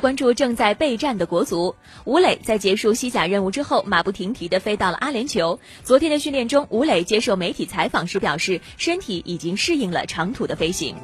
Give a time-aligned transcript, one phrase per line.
[0.00, 1.74] 关注正在备战的国足，
[2.04, 5.58] 吴磊在结束西甲任务之后，马不停蹄地飞到了阿联酋。
[5.84, 10.96] 昨天的训练中，吴磊接受媒体采访时表示，身体已经适应了长途的飞行。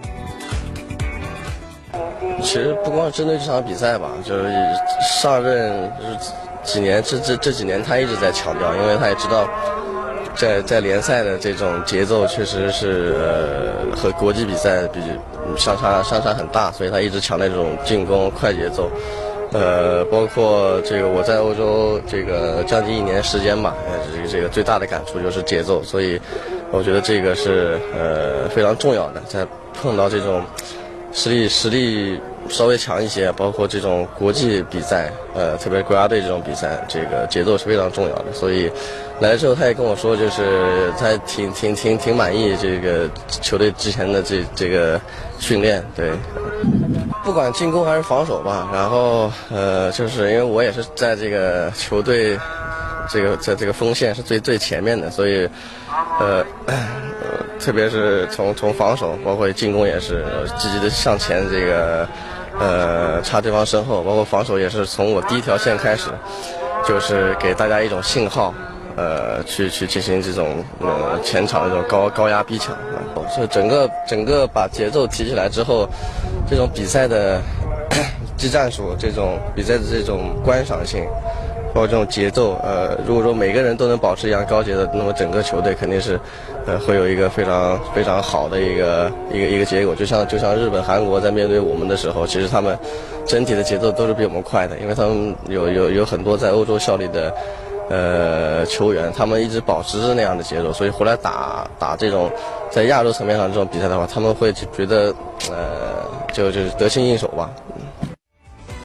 [2.43, 4.51] 其实不光针对这场比赛吧，就是
[5.21, 6.33] 上任就是
[6.63, 9.49] 几年这这这几年他一直在强调，因为他也知道，
[10.37, 15.00] 在在联赛的这种节奏确实是呃和国际比赛比。
[15.56, 18.91] 相差相差很大，所以他一直强调这种进攻快节奏。
[19.52, 23.72] 呃，包括这个我在欧洲这个将近一年时间吧，
[24.12, 25.80] 这个这个最大的感触就是节奏。
[25.84, 26.20] 所以
[26.72, 30.42] 我觉得这个是呃非常重要的，在碰到这种
[31.12, 38.32] 实力实力稍微强一些，包括这种国际比赛，呃，特别国家队这种比赛，这个节奏是非常重要的。
[38.32, 38.70] 所以
[39.20, 45.00] 来了之后，他也跟我说，就是他挺挺挺挺满意这个球队之前的这这个。
[45.38, 46.12] 训练对，
[47.22, 52.38] 不管进攻还是防守吧，然后呃，就是因为我也是在这个球队，
[53.06, 55.47] 这个在这个锋线是最最前面的，所以
[56.19, 56.42] 呃，
[57.61, 60.24] 特别是从从防守，包括进攻也是
[60.56, 62.08] 积极的向前，这个
[62.58, 66.10] 呃插对方身后，包括防守也是从我第一条线开始，
[66.86, 68.52] 就是给大家一种信号。
[68.98, 72.74] 呃，去去进行这种呃前场这种高高压逼抢，
[73.28, 75.86] 所以整个整个把节奏提起来之后，
[76.48, 77.38] 这种比赛的
[78.38, 81.04] 技战术，这种比赛的这种观赏性，
[81.77, 86.18] 包括这种节奏，呃，如果说每个人都能保持一样高节奏，那么整个球队肯定是
[86.64, 89.94] 呃会有一个非常非常好的一个一个一个结果。
[89.94, 92.78] 就像就像日本、韩国在面对我们的时候，其实他们
[93.27, 97.30] 整体的节奏都是比我们快的，因为他们有有有很多在欧洲效力的。
[97.88, 102.28] 呃，球员他们一直保持着那样的节奏，所以回来打打这种
[102.68, 105.14] 在亚洲层面上这种比赛的话，他们会觉得
[105.52, 106.02] 呃，
[106.33, 107.48] 就就是得心应手吧。